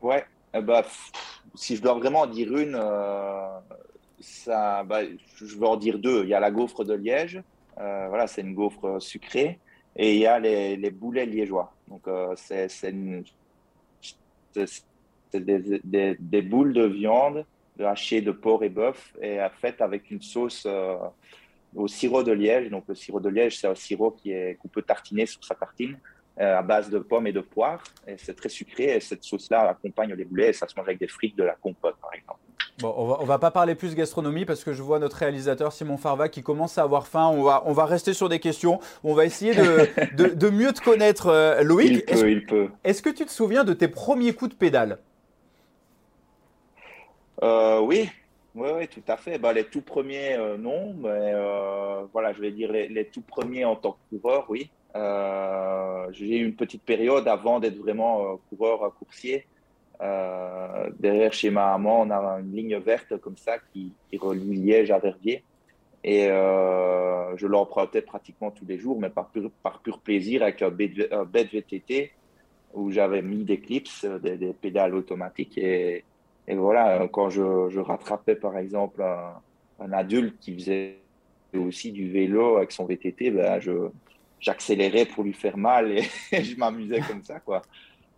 [0.00, 0.82] Ouais, ben,
[1.56, 3.48] si je dois vraiment en dire une, euh,
[4.20, 5.00] ça, bah,
[5.34, 6.22] je veux en dire deux.
[6.22, 7.42] Il y a la gaufre de Liège,
[7.80, 9.58] euh, voilà, c'est une gaufre sucrée,
[9.96, 11.72] et il y a les, les boulets liégeois.
[11.88, 12.02] Donc
[12.36, 13.24] c'est une
[14.52, 14.84] c'est
[15.38, 17.44] des, boules de viande
[17.78, 20.96] hachées de porc et bœuf et faites avec une sauce euh,
[21.74, 22.70] au sirop de liège.
[22.70, 25.54] Donc, le sirop de liège, c'est un sirop qui est qu'on peut tartiner sur sa
[25.54, 25.96] tartine
[26.40, 27.82] euh, à base de pommes et de poires.
[28.06, 28.96] Et c'est très sucré.
[28.96, 31.54] Et cette sauce-là accompagne les boulets et ça se mange avec des frites, de la
[31.54, 32.40] compote, par exemple.
[32.78, 35.98] Bon, on va, va pas parler plus gastronomie parce que je vois notre réalisateur Simon
[35.98, 37.28] Farva qui commence à avoir faim.
[37.30, 38.80] On va, on va rester sur des questions.
[39.04, 42.04] On va essayer de, de, mieux te connaître, euh, Loïc.
[42.08, 42.68] Il peut, il peut.
[42.84, 44.98] Est-ce que tu te souviens de tes premiers coups de pédale?
[47.42, 48.08] Euh, oui.
[48.54, 49.38] oui, tout à fait.
[49.38, 53.64] Bah, les tout premiers, euh, non, mais euh, voilà, je vais dire les, tout premiers
[53.64, 54.70] en tant que coureur, oui.
[56.12, 59.46] j'ai eu une petite période avant d'être vraiment coureur coursier.
[60.98, 64.98] derrière chez ma maman, on a une ligne verte comme ça qui, relie Liège à
[64.98, 65.44] Verviers.
[66.02, 70.70] Et je l'empruntais pratiquement tous les jours, mais par pur, par pur plaisir avec un
[70.70, 72.12] bête VTT
[72.74, 75.58] où j'avais mis des clips, des, des pédales automatiques.
[75.58, 76.04] Et,
[76.50, 79.04] et voilà, quand je, rattrapais par exemple
[79.78, 80.98] un, adulte qui faisait
[81.54, 83.88] aussi du vélo avec son VTT, ben je,
[84.40, 87.62] j'accélérais pour lui faire mal et, je m'amusais comme ça, quoi.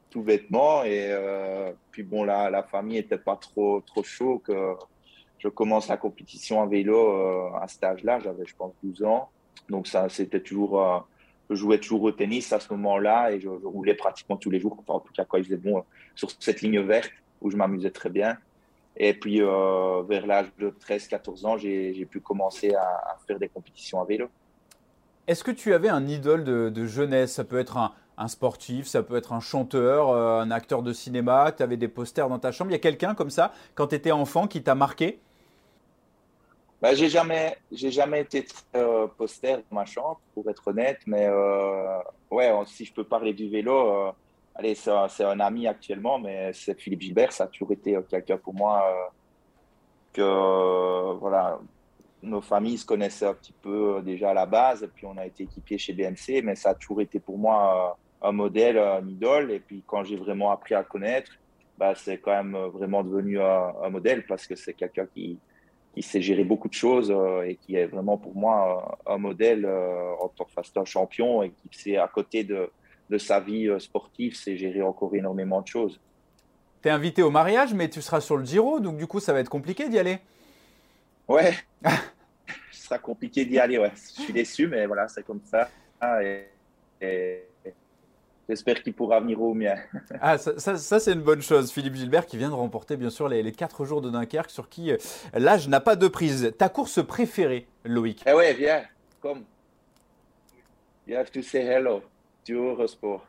[0.08, 0.82] Tout bêtement.
[0.82, 4.76] Et euh, puis bon, là, la famille n'était pas trop, trop chaud que
[5.38, 8.18] je commence la compétition à vélo euh, à cet âge-là.
[8.20, 9.28] J'avais, je pense, 12 ans.
[9.68, 11.00] Donc ça, c'était toujours, euh,
[11.50, 14.82] je jouais toujours au tennis à ce moment-là et je, roulais pratiquement tous les jours.
[14.86, 18.10] En tout cas, quand il faisait bon sur cette ligne verte où je m'amusais très
[18.10, 18.38] bien.
[18.96, 24.00] Et puis, euh, vers l'âge de 13-14 ans, j'ai pu commencer à, faire des compétitions
[24.00, 24.28] à vélo.
[25.26, 27.32] Est-ce que tu avais un idole de, jeunesse?
[27.32, 31.52] Ça peut être un, sportif, ça peut être un chanteur, euh, un acteur de cinéma,
[31.56, 32.70] tu avais des posters dans ta chambre.
[32.70, 35.18] Il y a quelqu'un comme ça, quand tu étais enfant, qui t'a marqué?
[36.80, 38.44] Bah, J'ai jamais, jamais été
[38.76, 41.98] euh, poster dans ma chambre, pour être honnête, mais euh,
[42.30, 44.12] ouais, si je peux parler du vélo,
[44.54, 48.54] allez, c'est un, ami actuellement, mais c'est Philippe Gilbert, ça a toujours été quelqu'un pour
[48.54, 49.12] moi
[50.12, 51.58] que, voilà,
[52.22, 55.26] nos familles se connaissaient un petit peu euh, déjà à la base, puis on a
[55.26, 59.06] été équipés chez BMC, mais ça a toujours été pour moi euh, un modèle, un
[59.06, 59.50] idole.
[59.50, 61.32] Et puis quand j'ai vraiment appris à connaître,
[61.78, 65.38] bah, c'est quand même vraiment devenu un, modèle parce que c'est quelqu'un qui,
[65.94, 69.66] qui sait gérer beaucoup de choses euh, et qui est vraiment pour moi un, modèle
[70.20, 72.70] en tant que champion et qui sait à côté de,
[73.10, 76.00] de sa vie sportive, c'est gérer encore énormément de choses.
[76.82, 79.32] Tu es invité au mariage, mais tu seras sur le Giro, donc du coup ça
[79.32, 80.18] va être compliqué d'y aller.
[81.28, 81.54] Ouais,
[82.72, 83.78] ce sera compliqué d'y aller.
[83.78, 83.92] Ouais.
[83.94, 85.68] Je suis déçu, mais voilà, c'est comme ça.
[87.00, 87.44] Et,
[88.48, 89.76] j'espère qu'il pourra venir au mien.
[90.20, 91.70] ah, ça, ça, c'est une bonne chose.
[91.70, 94.68] Philippe Gilbert qui vient de remporter, bien sûr, les, les 4 jours de Dunkerque, sur
[94.68, 94.96] qui euh,
[95.34, 96.52] l'âge n'a pas de prise.
[96.58, 98.24] Ta course préférée, Loïc?
[98.26, 98.82] Eh ouais, viens,
[99.20, 99.44] comme.
[101.06, 102.02] You have to say hello
[102.48, 103.22] Eurosport.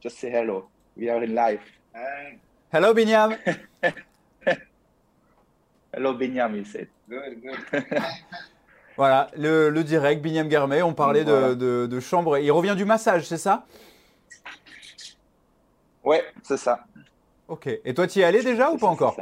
[0.00, 0.68] Just say hello.
[0.96, 1.60] We are in live.
[2.72, 3.36] Hello, Binyam.
[5.92, 6.88] hello, Binyam, you said.
[8.96, 12.38] voilà, le, direct, Binyam Garmet, on parlait de, chambre.
[12.38, 13.66] Il revient du massage, c'est ça?
[16.04, 16.84] Ouais, c'est ça.
[17.48, 17.68] Ok.
[17.84, 19.16] Et toi, tu y es allé déjà ou pas encore?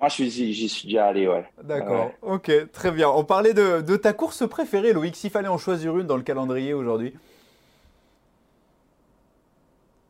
[0.00, 1.44] Moi, j'y suis déjà allé, ouais.
[1.62, 2.10] D'accord.
[2.20, 3.08] Ok, très bien.
[3.08, 5.16] On parlait de, ta course préférée, Loïc.
[5.16, 7.14] S'il fallait en choisir une dans le calendrier aujourd'hui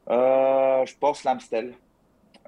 [0.09, 1.75] euh, Je pense l'Amstel.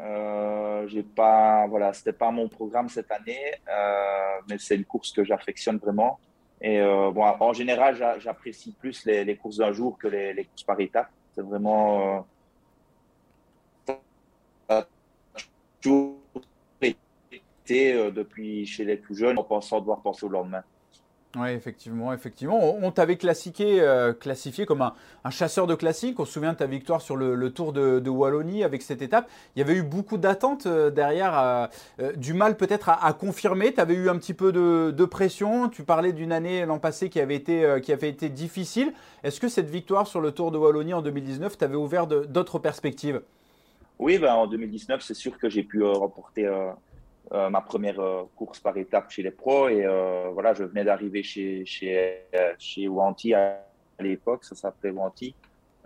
[0.01, 5.13] Euh, j'ai pas, voilà, c'était pas mon programme cette année, euh, mais c'est une course
[5.13, 6.21] que j'affectionne vraiment.
[6.61, 10.81] Et euh, bon, en général, j'apprécie plus les, courses d'un jour que les, courses par
[10.81, 11.11] étapes.
[11.35, 12.27] C'est vraiment
[17.69, 20.63] été depuis chez les plus jeunes en pensant devoir penser au lendemain.
[21.37, 22.59] Oui, effectivement, effectivement.
[22.83, 26.19] On, t'avait classifié, euh, classifié comme un, chasseur de classiques.
[26.19, 29.29] On se souvient de ta victoire sur le, Tour de, Wallonie avec cette étape.
[29.55, 31.39] Il y avait eu beaucoup d'attentes euh, derrière,
[32.01, 33.75] euh, du mal peut-être à, confirmer.
[33.75, 35.69] Tu avais eu un petit peu de, pression.
[35.69, 38.93] Tu parlais d'une année l'an passé qui avait été, qui avait été difficile.
[39.23, 43.21] Est-ce que cette victoire sur le Tour de Wallonie en 2019 t'avait ouvert d'autres perspectives?
[43.99, 46.47] Oui, ben, en 2019, c'est sûr que j'ai pu remporter
[47.33, 49.69] euh, ma première euh, course par étape chez les pros.
[49.69, 52.25] Et euh, voilà, je venais d'arriver chez, chez,
[52.59, 53.65] chez Wanty à,
[54.01, 55.35] l'époque, ça s'appelait Wanty.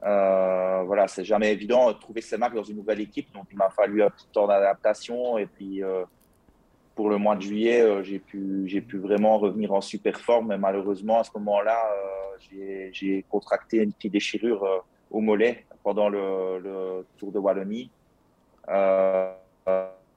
[0.01, 3.33] voilà, c'est jamais évident de trouver ses marques dans une nouvelle équipe.
[3.33, 5.39] Donc, il m'a fallu un petit temps d'adaptation.
[5.39, 5.81] Et puis,
[6.95, 10.49] pour le mois de juillet, j'ai pu, j'ai pu vraiment revenir en super forme.
[10.49, 11.79] Mais malheureusement, à ce moment-là,
[12.51, 17.91] j'ai contracté une petite déchirure au mollet pendant le, Tour de Wallonie.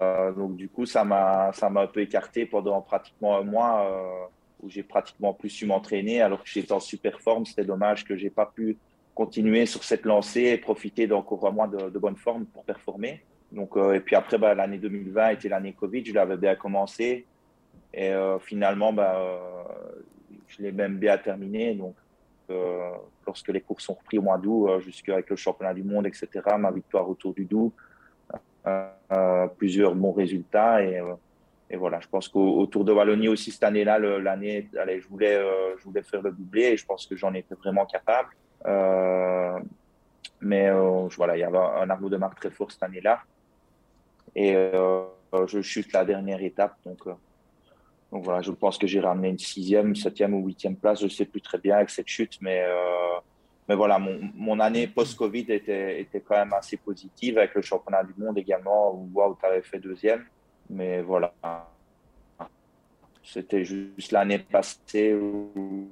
[0.01, 4.25] Euh, donc du coup, ça m'a un peu écarté pendant pratiquement un mois euh,
[4.61, 7.45] où j'ai pratiquement plus su m'entraîner alors que j'étais en super forme.
[7.45, 8.77] C'était dommage que j'ai pas pu
[9.13, 13.23] continuer sur cette lancée et profiter d'encore un mois de, bonne forme pour performer.
[13.51, 16.03] Donc euh, et puis après, bah, l'année 2020 était l'année Covid.
[16.05, 17.25] Je l'avais bien commencé
[17.93, 19.17] et finalement, bah,
[20.49, 21.73] je l'ai même bien terminé.
[21.73, 21.95] Donc
[23.25, 26.27] lorsque les courses sont repris au mois d'août, jusqu'avec le championnat du monde, etc.,
[26.59, 27.71] ma victoire autour du Doubs
[29.57, 30.83] plusieurs bons résultats.
[30.83, 31.13] Et, euh,
[31.69, 35.35] et voilà, je pense qu'au Tour de Wallonie aussi cette année-là, l'année, allez, je voulais,
[35.35, 38.29] euh, je voulais faire le doublé et je pense que j'en étais vraiment capable.
[40.41, 40.69] mais
[41.17, 43.21] voilà, il y avait un Arnaud de marque très fort cette année-là.
[44.35, 46.75] Et je chute la dernière étape.
[46.85, 46.99] Donc,
[48.11, 51.01] voilà, je pense que j'ai ramené une sixième, septième ou huitième place.
[51.01, 52.63] Je sais plus très bien avec cette chute, mais
[53.67, 58.37] mais voilà, mon, année post-Covid était, quand même assez positive avec le championnat du monde
[58.37, 60.23] également, où wow, tu avais fait deuxième.
[60.69, 61.33] Mais voilà,
[63.23, 65.89] c'était juste l'année passée où,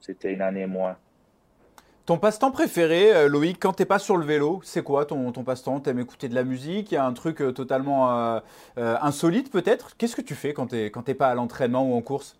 [0.00, 0.96] c'était une année moins.
[2.06, 5.42] Ton passe-temps préféré, euh, Loïc, quand t'es pas sur le vélo, c'est quoi ton, ton
[5.42, 5.80] passe-temps?
[5.80, 6.92] T'aimes écouter de la musique?
[6.92, 8.40] Il y a un truc euh, totalement euh,
[8.76, 9.96] insolite peut-être?
[9.96, 12.36] Qu'est-ce que tu fais quand t'es quand pas à l'entraînement ou en course?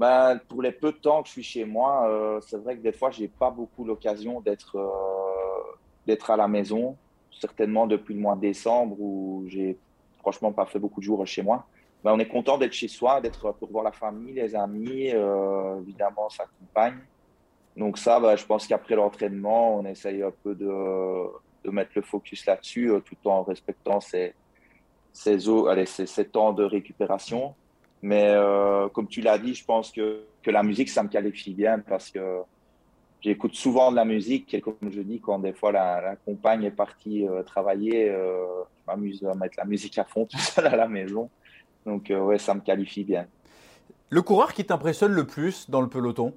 [0.00, 2.80] Ben, pour les peu de temps que je suis chez moi, euh, c'est vrai que
[2.80, 6.96] des fois, j'ai pas beaucoup l'occasion d'être euh, d'être à la maison.
[7.30, 9.76] Certainement depuis le mois de décembre où j'ai
[10.20, 11.66] franchement pas fait beaucoup de jours chez moi.
[12.02, 15.78] Ben, on est content d'être chez soi, d'être pour voir la famille, les amis, euh,
[15.82, 17.00] évidemment sa compagne.
[17.76, 21.26] Donc ça, ben, je pense qu'après l'entraînement, on essaye un peu de,
[21.62, 24.32] de mettre le focus là-dessus, tout en respectant ces,
[25.12, 27.54] ces, allez, ces, ces temps de récupération.
[28.02, 28.34] Mais
[28.94, 32.10] comme tu l'as dit, je pense que, que la musique, ça me qualifie bien parce
[32.10, 32.40] que
[33.20, 36.70] j'écoute souvent de la musique et comme je dis, quand des fois la, compagne est
[36.70, 41.28] partie travailler, je m'amuse à mettre la musique à fond tout seul à la maison.
[41.84, 43.26] Donc ouais, ça me qualifie bien.
[44.12, 46.34] Le coureur qui t'impressionne le plus dans le peloton?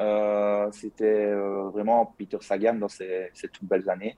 [0.00, 4.16] Euh, c'était euh, vraiment Peter Sagan dans ces, toutes belles années.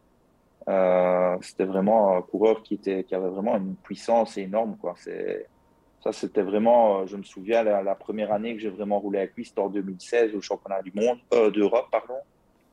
[0.68, 4.76] Euh, c'était vraiment un coureur qui, était, qui avait vraiment une puissance énorme.
[4.76, 4.94] Quoi.
[6.02, 9.44] Ça, c'était vraiment, je me souviens, la, première année que j'ai vraiment roulé avec lui,
[9.44, 11.18] c'était en 2016 au championnat du monde,
[11.52, 12.14] d'Europe, pardon.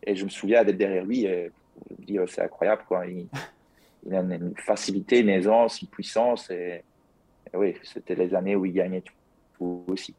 [0.03, 1.51] Et je me souviens d'être derrière lui et
[1.89, 2.83] je me dis, c'est incroyable.
[2.87, 3.05] Quoi.
[3.05, 3.27] Il,
[4.15, 6.49] a une facilité, une aisance, une puissance.
[6.49, 6.83] Et,
[7.53, 9.03] oui, c'était les années où il gagnait
[9.59, 10.15] tout aussi.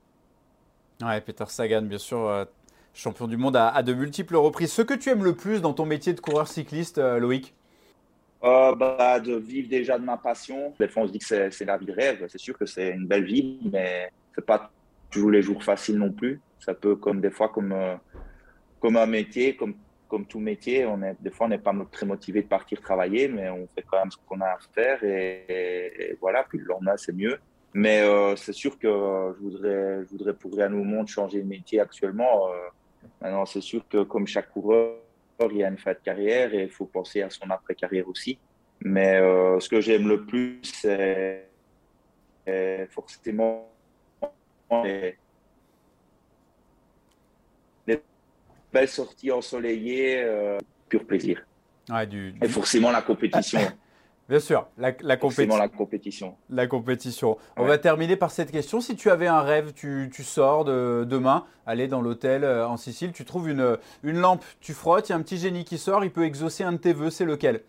[1.03, 2.47] Ouais, Peter Sagan, bien sûr,
[2.95, 4.73] champion du monde à, de multiples reprises.
[4.73, 7.55] Ce que tu aimes le plus dans ton métier de coureur cycliste, euh, Loïc?
[8.45, 10.75] Euh, bah, De vivre déjà de ma passion.
[10.79, 12.27] Des fois, on se dit que c'est la vie de rêve.
[12.29, 14.71] C'est sûr que c'est une belle vie, mais c'est pas
[15.11, 16.41] toujours les jours faciles non plus.
[16.59, 17.97] Ça peut, comme des fois, comme, euh,
[18.79, 19.75] comme un métier, comme,
[20.09, 23.29] comme tout métier, on est, des fois, on n'est pas très motivé de partir travailler,
[23.29, 26.45] mais on fait quand même ce qu'on a à faire et, voilà.
[26.49, 27.39] Puis le lendemain, c'est mieux.
[27.73, 28.03] Mais
[28.37, 32.49] c'est sûr que je voudrais, je voudrais pour rien au monde changer de métier actuellement.
[33.21, 34.97] Maintenant, c'est sûr que comme chaque coureur,
[35.51, 38.39] il y a une fin de carrière et il faut penser à son après-carrière aussi.
[38.83, 41.47] Mais euh, ce que j'aime le plus, c'est
[42.91, 43.71] forcément
[44.85, 45.17] les,
[48.73, 51.45] belles sorties ensoleillées, euh, pur plaisir.
[52.41, 53.61] Et forcément la compétition.
[54.31, 55.57] Bien sûr, la, la, compétition.
[55.57, 56.37] la compétition.
[56.51, 57.37] La compétition.
[57.57, 58.81] On va terminer par cette question.
[58.81, 63.11] Si tu avais un rêve, tu, sors de, demain, aller dans l'hôtel euh, en Sicile,
[63.11, 66.05] tu trouves une, une lampe, tu frottes, il y a un petit génie qui sort,
[66.05, 67.63] il peut exaucer un de tes vœux, c'est lequel?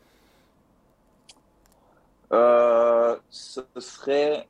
[2.32, 4.47] Euh, Ce serait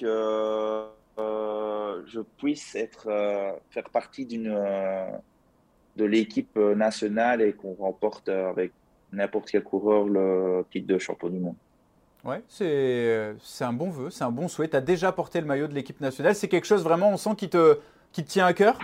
[0.00, 0.86] que
[1.18, 3.10] euh, je puisse être,
[3.68, 4.58] faire partie d'une
[5.96, 8.72] de l'équipe nationale et qu'on remporte avec
[9.12, 11.56] n'importe quel coureur le titre de champion du monde.
[12.24, 14.68] Ouais, c'est un bon vœu, c'est un bon souhait.
[14.68, 16.34] Tu as déjà porté le maillot de l'équipe nationale.
[16.34, 17.78] C'est quelque chose vraiment, on sent, qui te,
[18.12, 18.78] qui te tient à cœur?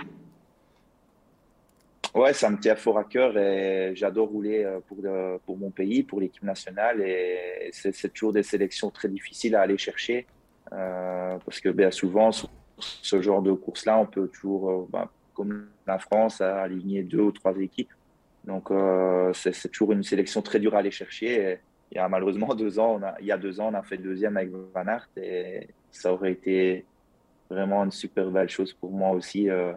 [2.14, 4.96] Ouais, ça me tient fort à cœur et j'adore rouler euh, pour,
[5.44, 7.02] pour mon pays, pour l'équipe nationale.
[7.02, 10.26] Et c'est toujours des sélections très difficiles à aller chercher
[10.72, 15.10] euh, parce que bien souvent, sur ce genre de course-là, on peut toujours, euh, ben,
[15.34, 17.92] comme la France, aligner deux ou trois équipes.
[18.46, 21.58] Donc, euh, c'est toujours une sélection très dure à aller chercher.
[21.90, 24.36] il y a malheureusement deux ans, il y a deux ans, on a fait deuxième
[24.36, 26.84] avec Van Aert et ça aurait été
[27.50, 29.72] vraiment une super belle chose pour moi aussi euh,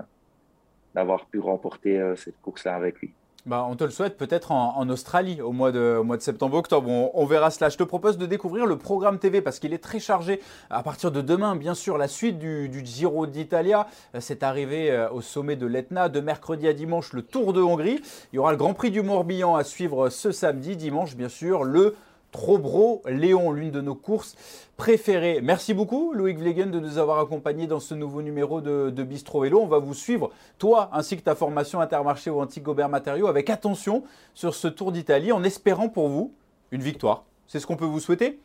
[0.93, 3.13] d'avoir pu remporter euh, cette course-là avec lui.
[3.45, 6.89] Bah, on te le souhaite peut-être en, Australie au mois de, de septembre-octobre.
[6.89, 7.69] On, verra cela.
[7.69, 10.41] Je te propose de découvrir le programme TV parce qu'il est très chargé.
[10.69, 13.87] À partir de demain, bien sûr, la suite du, Giro d'Italia.
[14.19, 16.09] C'est arrivé euh, au sommet de l'Etna.
[16.09, 18.01] De mercredi à dimanche, le Tour de Hongrie.
[18.33, 20.75] Il y aura le Grand Prix du Morbihan à suivre ce samedi.
[20.75, 21.95] Dimanche, bien sûr, le
[22.31, 24.35] Trobro Léon, l'une de nos courses
[24.77, 25.41] préférées.
[25.41, 29.59] Merci beaucoup Loïc Vlegen de nous avoir accompagnés dans ce nouveau numéro de, Bistro Vélo.
[29.59, 34.03] On va vous suivre, toi ainsi que ta formation Intermarché ou Antique-Gobert Matériaux, avec attention
[34.33, 36.33] sur ce Tour d'Italie en espérant pour vous
[36.71, 37.25] une victoire.
[37.47, 38.39] C'est ce qu'on peut vous souhaiter?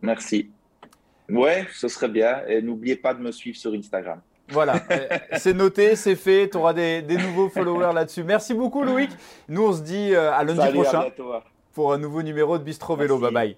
[0.00, 0.50] Merci.
[1.28, 2.46] Ouais, ce serait bien.
[2.46, 4.20] Et n'oubliez pas de me suivre sur Instagram.
[4.50, 6.48] Voilà, euh, c'est noté, c'est fait.
[6.50, 8.24] Tu auras des, nouveaux followers là-dessus.
[8.24, 9.10] Merci beaucoup, Loïc.
[9.48, 11.06] Nous, on se dit euh, à lundi prochain
[11.74, 13.18] pour un nouveau numéro de Bistro Vélo.
[13.18, 13.56] Bye bye.